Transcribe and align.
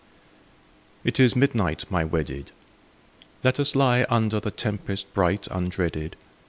I. 1.05 1.09
It 1.09 1.19
is 1.19 1.35
midnight, 1.35 1.85
my 1.91 2.03
wedded; 2.03 2.51
Let 3.43 3.59
us 3.59 3.75
lie 3.75 4.07
under 4.09 4.39
The 4.39 4.49
tempest 4.49 5.13
bright 5.13 5.43
undreaded. 5.51 6.13